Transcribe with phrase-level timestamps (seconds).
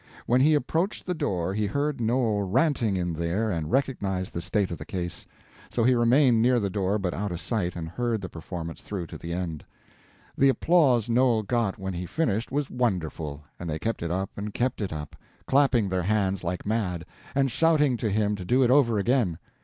[0.25, 4.71] When he approached the door he heard Noel ranting in there and recognized the state
[4.71, 5.27] of the case;
[5.69, 9.05] so he remained near the door but out of sight, and heard the performance through
[9.05, 9.63] to the end.
[10.35, 14.55] The applause Noel got when he finished was wonderful; and they kept it up and
[14.55, 17.05] kept it up, clapping their hands like mad,
[17.35, 19.37] and shouting to him to do it over again.